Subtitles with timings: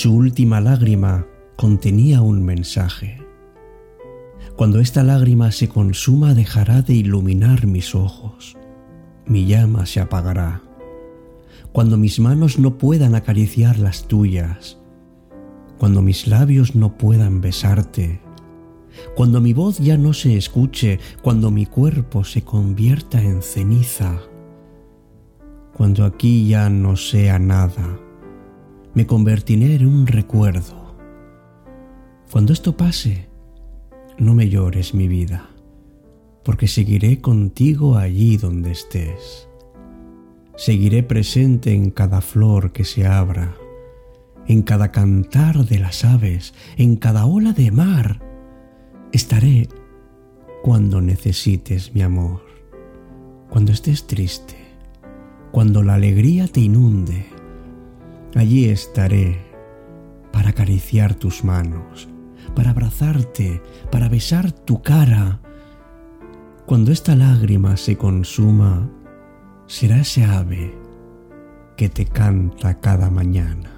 [0.00, 1.26] Su última lágrima
[1.56, 3.20] contenía un mensaje.
[4.54, 8.56] Cuando esta lágrima se consuma dejará de iluminar mis ojos.
[9.26, 10.62] Mi llama se apagará.
[11.72, 14.78] Cuando mis manos no puedan acariciar las tuyas.
[15.78, 18.20] Cuando mis labios no puedan besarte.
[19.16, 21.00] Cuando mi voz ya no se escuche.
[21.22, 24.20] Cuando mi cuerpo se convierta en ceniza.
[25.76, 27.98] Cuando aquí ya no sea nada.
[28.94, 30.96] Me convertiré en un recuerdo.
[32.30, 33.28] Cuando esto pase,
[34.18, 35.50] no me llores mi vida,
[36.42, 39.48] porque seguiré contigo allí donde estés.
[40.56, 43.54] Seguiré presente en cada flor que se abra,
[44.48, 48.20] en cada cantar de las aves, en cada ola de mar.
[49.12, 49.68] Estaré
[50.62, 52.42] cuando necesites mi amor,
[53.50, 54.56] cuando estés triste,
[55.52, 57.37] cuando la alegría te inunde.
[58.34, 59.38] Allí estaré
[60.32, 62.08] para acariciar tus manos,
[62.54, 65.40] para abrazarte, para besar tu cara.
[66.66, 68.90] Cuando esta lágrima se consuma,
[69.66, 70.74] será ese ave
[71.76, 73.77] que te canta cada mañana.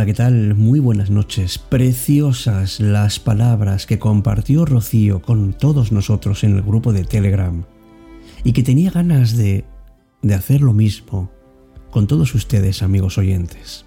[0.00, 0.54] Hola, ¿qué tal?
[0.54, 1.58] Muy buenas noches.
[1.58, 7.66] Preciosas las palabras que compartió Rocío con todos nosotros en el grupo de Telegram
[8.42, 9.66] y que tenía ganas de,
[10.22, 11.30] de hacer lo mismo
[11.90, 13.84] con todos ustedes, amigos oyentes.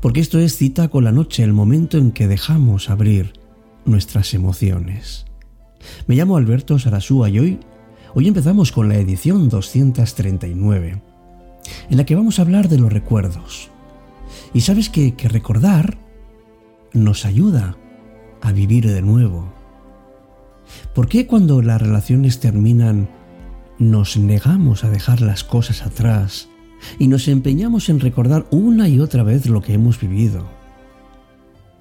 [0.00, 3.34] Porque esto es cita con la noche, el momento en que dejamos abrir
[3.84, 5.26] nuestras emociones.
[6.06, 7.60] Me llamo Alberto Sarasúa y hoy,
[8.14, 11.02] hoy empezamos con la edición 239,
[11.90, 13.70] en la que vamos a hablar de los recuerdos
[14.52, 15.98] y sabes que, recordar
[16.92, 17.76] nos ayuda
[18.40, 19.52] a vivir de nuevo.
[20.94, 23.08] ¿Por qué cuando las relaciones terminan
[23.78, 26.48] nos negamos a dejar las cosas atrás
[26.98, 30.48] y nos empeñamos en recordar una y otra vez lo que hemos vivido?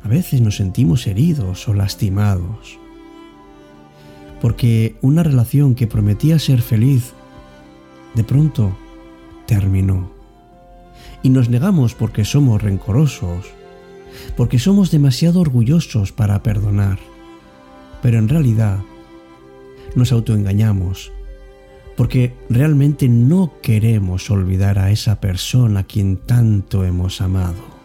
[0.03, 2.77] A veces nos sentimos heridos o lastimados.
[4.41, 7.13] Porque una relación que prometía ser feliz,
[8.15, 8.77] de pronto
[9.45, 10.18] terminó
[11.23, 13.45] y nos negamos porque somos rencorosos,
[14.35, 16.99] porque somos demasiado orgullosos para perdonar.
[18.01, 18.79] Pero en realidad
[19.95, 21.11] nos autoengañamos,
[21.97, 27.79] porque realmente no queremos olvidar a esa persona a quien tanto hemos amado.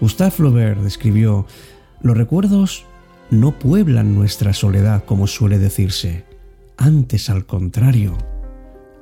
[0.00, 1.46] Gustave Flaubert escribió,
[2.02, 2.84] los recuerdos
[3.30, 6.24] no pueblan nuestra soledad como suele decirse,
[6.76, 8.16] antes al contrario,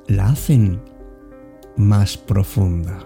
[0.07, 0.81] la hacen
[1.77, 2.99] más profunda.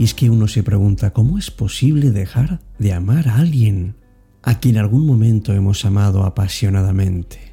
[0.00, 3.96] Y es que uno se pregunta, ¿cómo es posible dejar de amar a alguien
[4.42, 7.49] a quien en algún momento hemos amado apasionadamente?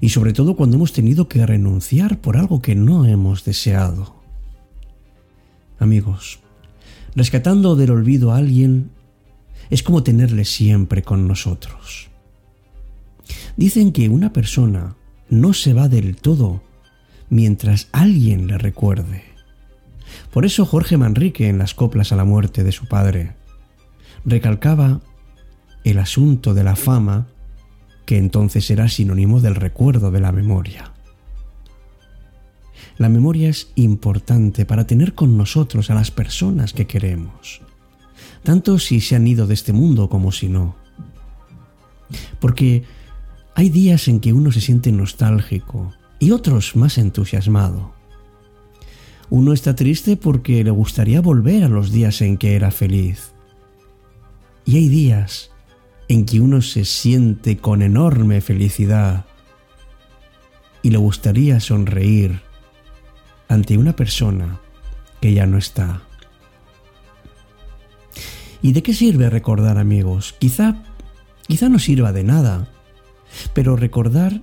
[0.00, 4.14] Y sobre todo cuando hemos tenido que renunciar por algo que no hemos deseado.
[5.78, 6.40] Amigos,
[7.14, 8.90] rescatando del olvido a alguien
[9.70, 12.08] es como tenerle siempre con nosotros.
[13.56, 14.96] Dicen que una persona
[15.28, 16.62] no se va del todo
[17.30, 19.24] mientras alguien le recuerde.
[20.32, 23.34] Por eso Jorge Manrique en las coplas a la muerte de su padre
[24.24, 25.00] recalcaba
[25.84, 27.26] el asunto de la fama
[28.04, 30.92] que entonces será sinónimo del recuerdo de la memoria.
[32.96, 37.60] La memoria es importante para tener con nosotros a las personas que queremos,
[38.42, 40.76] tanto si se han ido de este mundo como si no.
[42.38, 42.84] Porque
[43.54, 47.94] hay días en que uno se siente nostálgico y otros más entusiasmado.
[49.30, 53.32] Uno está triste porque le gustaría volver a los días en que era feliz.
[54.64, 55.50] Y hay días
[56.14, 59.24] en que uno se siente con enorme felicidad
[60.80, 62.40] y le gustaría sonreír
[63.48, 64.60] ante una persona
[65.20, 66.02] que ya no está.
[68.62, 70.36] ¿Y de qué sirve recordar amigos?
[70.38, 70.84] Quizá,
[71.48, 72.68] quizá no sirva de nada,
[73.52, 74.40] pero recordar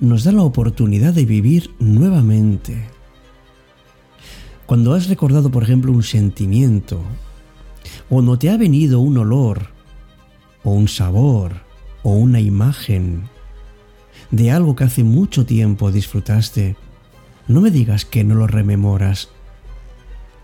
[0.00, 2.88] nos da la oportunidad de vivir nuevamente.
[4.64, 7.02] Cuando has recordado, por ejemplo, un sentimiento,
[8.08, 9.75] o no te ha venido un olor,
[10.66, 11.62] o un sabor,
[12.02, 13.28] o una imagen
[14.32, 16.74] de algo que hace mucho tiempo disfrutaste,
[17.46, 19.28] no me digas que no lo rememoras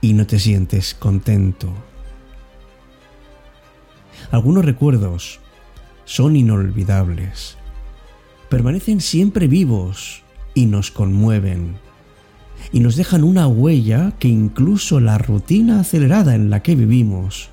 [0.01, 1.73] y no te sientes contento.
[4.31, 5.41] Algunos recuerdos
[6.05, 7.57] son inolvidables,
[8.49, 10.23] permanecen siempre vivos
[10.55, 11.79] y nos conmueven,
[12.71, 17.52] y nos dejan una huella que incluso la rutina acelerada en la que vivimos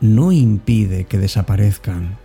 [0.00, 2.18] no impide que desaparezcan.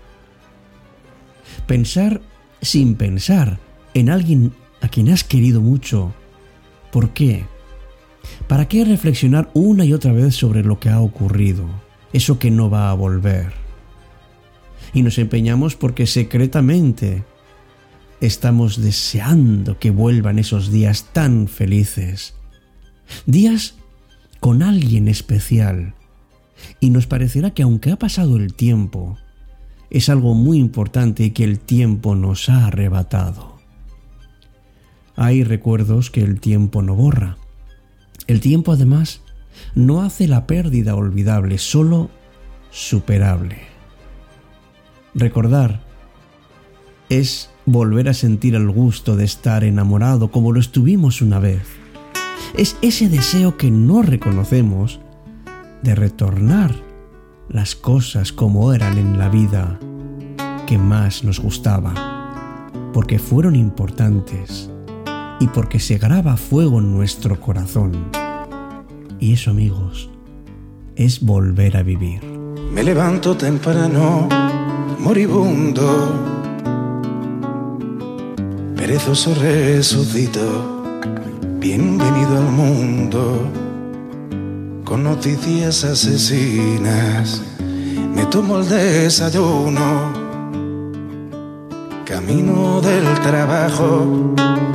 [1.67, 2.21] Pensar
[2.61, 3.59] sin pensar
[3.93, 6.13] en alguien a quien has querido mucho.
[6.91, 7.45] ¿Por qué?
[8.47, 11.65] ¿Para qué reflexionar una y otra vez sobre lo que ha ocurrido?
[12.13, 13.53] Eso que no va a volver.
[14.93, 17.23] Y nos empeñamos porque secretamente
[18.19, 22.35] estamos deseando que vuelvan esos días tan felices.
[23.25, 23.75] Días
[24.39, 25.93] con alguien especial.
[26.79, 29.17] Y nos parecerá que aunque ha pasado el tiempo,
[29.89, 33.57] es algo muy importante que el tiempo nos ha arrebatado.
[35.15, 37.37] Hay recuerdos que el tiempo no borra.
[38.27, 39.21] El tiempo además
[39.75, 42.09] no hace la pérdida olvidable, solo
[42.71, 43.57] superable.
[45.13, 45.81] Recordar
[47.09, 51.63] es volver a sentir el gusto de estar enamorado como lo estuvimos una vez.
[52.57, 55.01] Es ese deseo que no reconocemos
[55.83, 56.73] de retornar
[57.49, 59.79] las cosas como eran en la vida
[60.67, 61.93] que más nos gustaba,
[62.93, 64.69] porque fueron importantes
[65.39, 67.91] y porque se graba fuego en nuestro corazón.
[69.19, 70.09] Y eso, amigos,
[70.95, 72.23] es volver a vivir.
[72.71, 74.29] Me levanto temprano,
[74.99, 76.13] moribundo,
[78.77, 80.83] perezoso resucito,
[81.59, 83.60] bienvenido al mundo
[84.91, 87.41] con noticias asesinas.
[88.13, 90.11] Me tomo el desayuno,
[92.03, 94.05] camino del trabajo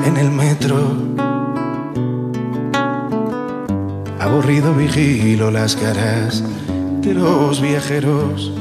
[0.06, 0.78] en el metro.
[4.18, 6.42] Aburrido vigilo las caras
[7.02, 8.54] de los viajeros,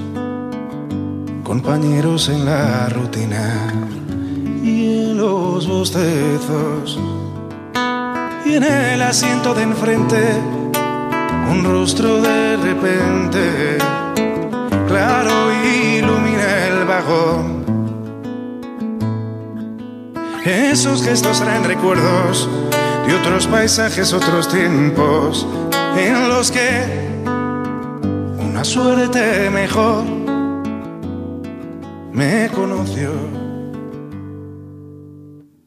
[1.45, 3.73] compañeros en la rutina
[4.61, 6.99] y en los bostezos.
[8.45, 10.54] Y en el asiento de enfrente
[11.49, 13.77] un rostro de repente
[14.87, 17.65] claro ilumina el vagón.
[20.45, 22.47] Esos gestos traen recuerdos
[23.07, 25.47] de otros paisajes, otros tiempos
[25.97, 26.83] en los que
[28.39, 30.03] una suerte mejor
[32.13, 33.11] me conoció.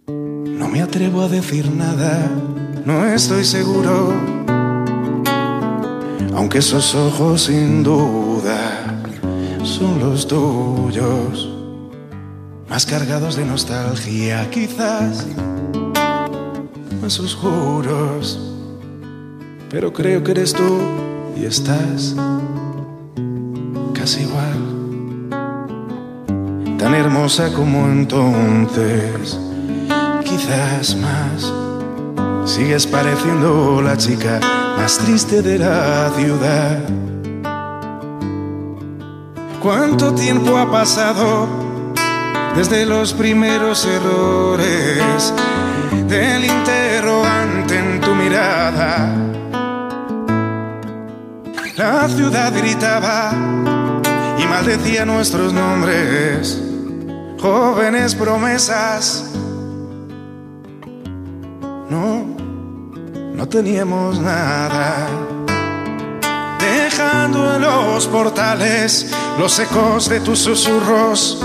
[0.07, 2.31] No me atrevo a decir nada,
[2.85, 4.38] no estoy seguro
[6.39, 9.03] aunque esos ojos sin duda
[9.65, 11.53] son los tuyos,
[12.71, 15.27] más cargados de nostalgia quizás,
[17.03, 18.55] más oscuros,
[19.69, 20.79] pero creo que eres tú
[21.37, 22.15] y estás
[23.93, 25.29] casi igual,
[26.79, 29.41] tan hermosa como entonces,
[30.25, 31.53] quizás más,
[32.49, 34.39] sigues pareciendo la chica
[34.79, 36.79] más triste de la ciudad.
[39.61, 41.49] ¿Cuánto tiempo ha pasado
[42.55, 45.35] desde los primeros errores
[46.07, 49.15] del interrogante en tu mirada?
[51.77, 53.33] La ciudad gritaba
[54.39, 56.63] y maldecía nuestros nombres,
[57.41, 59.25] jóvenes promesas.
[61.91, 62.48] No
[63.39, 65.07] no teníamos nada.
[66.59, 71.41] Dejando en los portales los ecos de tus susurros,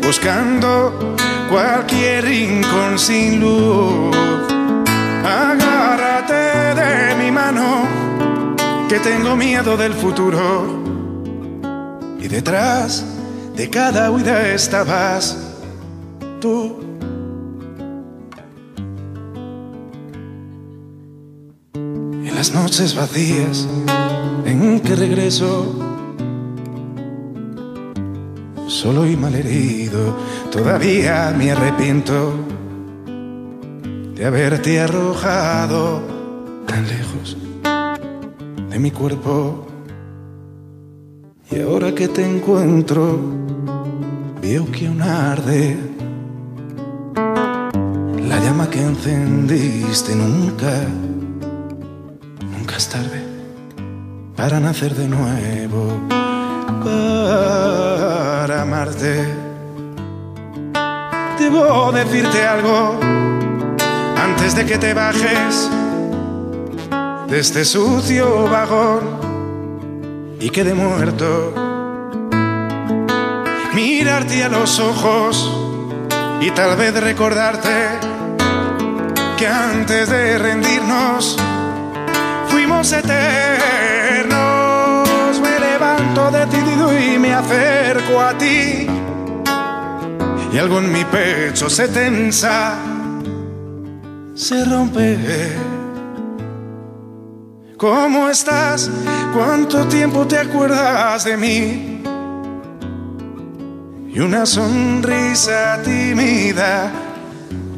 [0.00, 1.16] buscando
[1.50, 4.16] cualquier rincón sin luz.
[5.24, 7.82] Agárrate de mi mano,
[8.88, 10.84] que tengo miedo del futuro.
[12.20, 13.04] Y detrás
[13.56, 15.36] de cada huida estabas
[16.40, 16.85] tú.
[22.36, 23.66] Las noches vacías
[24.44, 25.74] en que regreso
[28.68, 30.14] solo y malherido,
[30.52, 32.34] todavía me arrepiento
[34.14, 36.02] de haberte arrojado
[36.66, 37.38] tan lejos
[38.68, 39.66] de mi cuerpo.
[41.50, 43.18] Y ahora que te encuentro,
[44.42, 45.78] veo que aún arde
[48.28, 50.86] la llama que encendiste nunca,
[54.36, 55.98] para nacer de nuevo,
[56.84, 59.26] para amarte.
[61.38, 63.00] Debo decirte algo
[64.16, 65.70] antes de que te bajes
[67.28, 71.54] de este sucio vagón y quede muerto.
[73.74, 75.50] Mirarte a los ojos
[76.40, 77.98] y tal vez recordarte
[79.36, 81.36] que antes de rendirnos
[82.48, 83.45] fuimos eternos.
[87.38, 88.86] Acerco a ti.
[90.52, 92.78] Y algo en mi pecho se tensa,
[94.34, 95.18] se rompe.
[97.76, 98.90] ¿Cómo estás?
[99.34, 102.02] ¿Cuánto tiempo te acuerdas de mí?
[104.08, 106.90] Y una sonrisa tímida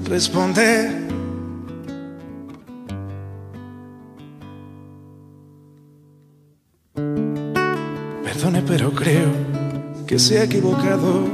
[0.05, 1.09] responde.
[8.23, 9.38] Perdone, pero creo
[10.09, 11.29] que se ha equivocado.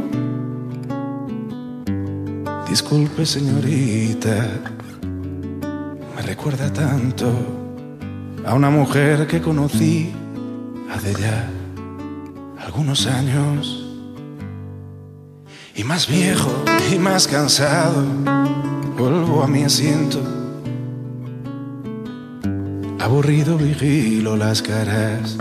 [2.69, 4.49] Disculpe, señorita,
[6.16, 7.31] me recuerda tanto
[8.45, 10.12] a una mujer que conocí
[10.93, 11.49] hace ya
[12.59, 13.87] algunos años.
[15.76, 18.02] Y más viejo y más cansado,
[18.99, 20.21] vuelvo a mi asiento.
[22.99, 25.38] Aburrido vigilo las caras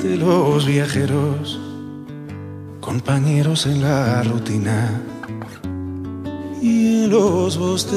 [0.00, 1.65] de los viajeros,
[2.96, 5.02] compañeros en la rutina
[6.62, 7.96] y en los bostezos.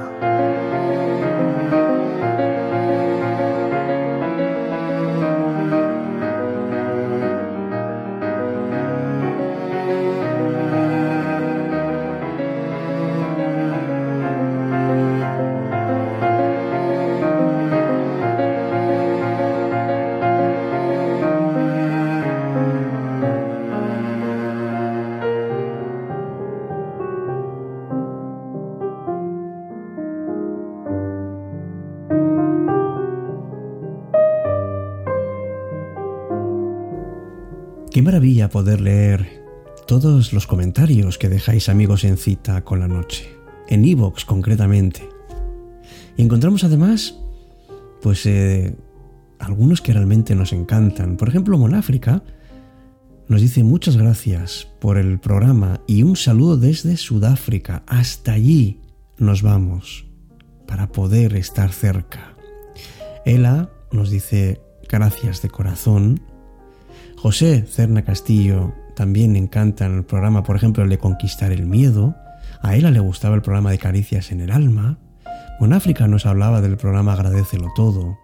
[38.01, 39.45] Qué maravilla poder leer
[39.85, 43.29] todos los comentarios que dejáis amigos en cita con la noche,
[43.67, 45.07] en iVoox concretamente.
[46.17, 47.19] Y encontramos además,
[48.01, 48.75] pues, eh,
[49.37, 51.15] algunos que realmente nos encantan.
[51.15, 52.23] Por ejemplo, Monáfrica
[53.27, 57.83] nos dice muchas gracias por el programa y un saludo desde Sudáfrica.
[57.85, 58.81] Hasta allí
[59.19, 60.07] nos vamos
[60.65, 62.35] para poder estar cerca.
[63.27, 66.30] Ela nos dice gracias de corazón
[67.21, 72.15] José Cerna Castillo también encanta en el programa, por ejemplo, el de Conquistar el Miedo.
[72.63, 74.97] A él le gustaba el programa de Caricias en el Alma.
[75.71, 78.17] África nos hablaba del programa Agradecelo Todo.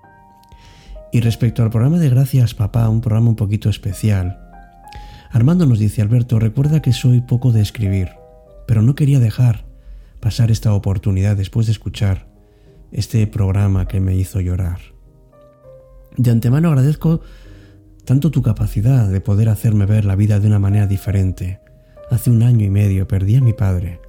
[1.12, 4.39] Y respecto al programa de Gracias Papá, un programa un poquito especial.
[5.30, 8.10] Armando nos dice, Alberto, recuerda que soy poco de escribir,
[8.66, 9.66] pero no quería dejar
[10.20, 12.27] pasar esta oportunidad después de escuchar
[12.92, 14.80] este programa que me hizo llorar.
[16.18, 17.22] De antemano agradezco
[18.07, 21.59] tanto tu capacidad de poder hacerme ver la vida de una manera diferente.
[22.09, 23.99] Hace un año y medio perdí a mi padre.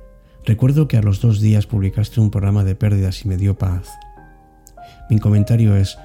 [0.44, 3.88] Recuerdo que a los dos días publicaste un programa de pérdidas y me dio paz.
[5.10, 5.98] Mi comentario es,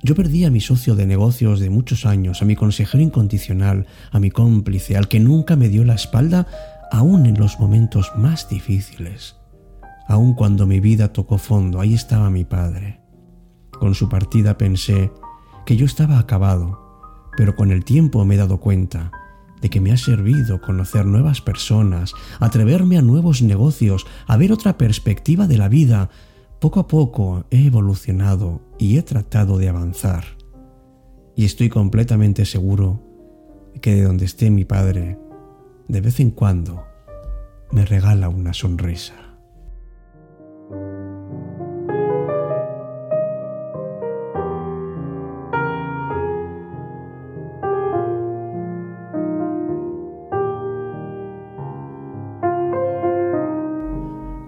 [0.00, 4.20] yo perdí a mi socio de negocios de muchos años, a mi consejero incondicional, a
[4.20, 6.46] mi cómplice, al que nunca me dio la espalda,
[6.92, 9.34] aún en los momentos más difíciles.
[10.06, 13.00] Aún cuando mi vida tocó fondo, ahí estaba mi padre.
[13.72, 15.10] Con su partida pensé
[15.66, 16.83] que yo estaba acabado,
[17.36, 19.10] pero con el tiempo me he dado cuenta
[19.60, 24.76] de que me ha servido conocer nuevas personas, atreverme a nuevos negocios, a ver otra
[24.76, 26.10] perspectiva de la vida,
[26.60, 30.24] poco a poco he evolucionado y he tratado de avanzar.
[31.34, 33.02] Y estoy completamente seguro
[33.80, 35.18] que de donde esté mi padre,
[35.88, 36.84] de vez en cuando,
[37.72, 39.23] me regala una sonrisa.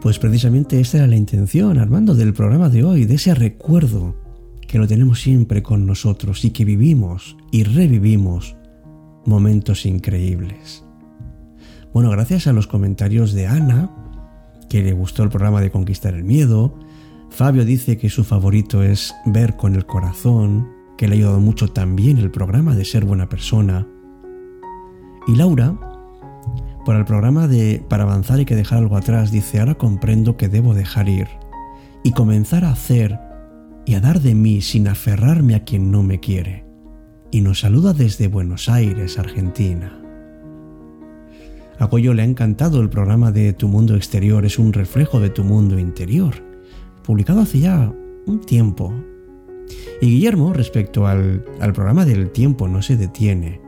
[0.06, 4.14] Pues precisamente esta era la intención, Armando, del programa de hoy, de ese recuerdo
[4.68, 8.54] que lo tenemos siempre con nosotros y que vivimos y revivimos
[9.25, 10.84] momentos increíbles.
[11.92, 13.90] Bueno, gracias a los comentarios de Ana,
[14.70, 16.78] que le gustó el programa de Conquistar el Miedo,
[17.30, 21.66] Fabio dice que su favorito es Ver con el Corazón, que le ha ayudado mucho
[21.66, 23.88] también el programa de Ser Buena Persona.
[25.26, 25.95] Y Laura
[26.86, 30.48] por el programa de Para avanzar hay que dejar algo atrás, dice, ahora comprendo que
[30.48, 31.26] debo dejar ir
[32.04, 33.18] y comenzar a hacer
[33.84, 36.64] y a dar de mí sin aferrarme a quien no me quiere.
[37.32, 40.00] Y nos saluda desde Buenos Aires, Argentina.
[41.80, 45.30] A Goyo le ha encantado el programa de Tu Mundo Exterior, es un reflejo de
[45.30, 46.34] tu mundo interior,
[47.02, 47.92] publicado hace ya
[48.26, 48.94] un tiempo.
[50.00, 53.65] Y Guillermo, respecto al, al programa del tiempo, no se detiene.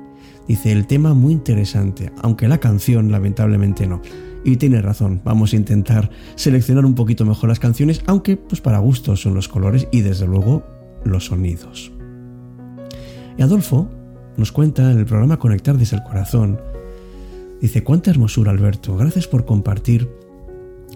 [0.49, 4.01] Dice, el tema muy interesante, aunque la canción lamentablemente no.
[4.45, 8.79] Y tiene razón, vamos a intentar seleccionar un poquito mejor las canciones, aunque pues para
[8.79, 10.65] gustos son los colores y desde luego
[11.05, 11.93] los sonidos.
[13.37, 13.91] Y Adolfo
[14.39, 16.59] nos cuenta en el programa Conectar desde el Corazón,
[17.61, 20.09] dice, cuánta hermosura Alberto, gracias por compartir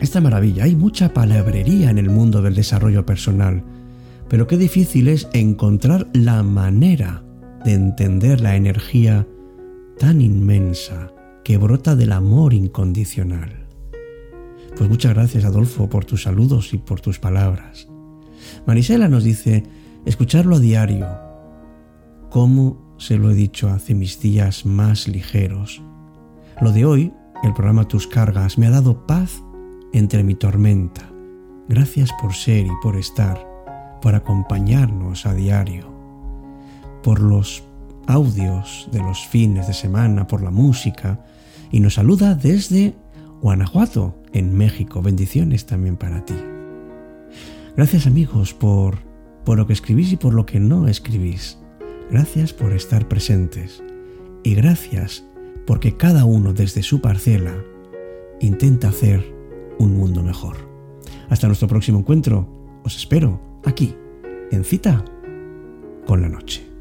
[0.00, 0.64] esta maravilla.
[0.64, 3.62] Hay mucha palabrería en el mundo del desarrollo personal,
[4.28, 7.22] pero qué difícil es encontrar la manera
[7.64, 9.26] de entender la energía
[9.98, 11.12] tan inmensa
[11.44, 13.66] que brota del amor incondicional.
[14.76, 17.88] Pues muchas gracias Adolfo por tus saludos y por tus palabras.
[18.66, 19.64] Marisela nos dice,
[20.04, 21.06] escucharlo a diario,
[22.30, 25.82] como se lo he dicho hace mis días más ligeros.
[26.60, 29.42] Lo de hoy, el programa Tus Cargas, me ha dado paz
[29.92, 31.10] entre mi tormenta.
[31.68, 33.46] Gracias por ser y por estar,
[34.00, 35.92] por acompañarnos a diario,
[37.02, 37.64] por los
[38.06, 41.24] audios de los fines de semana por la música
[41.70, 42.94] y nos saluda desde
[43.40, 45.02] Guanajuato, en México.
[45.02, 46.36] Bendiciones también para ti.
[47.76, 48.98] Gracias amigos por,
[49.44, 51.58] por lo que escribís y por lo que no escribís.
[52.10, 53.82] Gracias por estar presentes.
[54.44, 55.24] Y gracias
[55.66, 57.54] porque cada uno desde su parcela
[58.40, 59.34] intenta hacer
[59.78, 60.56] un mundo mejor.
[61.30, 62.48] Hasta nuestro próximo encuentro.
[62.84, 63.94] Os espero aquí,
[64.50, 65.04] en cita
[66.06, 66.71] con la noche.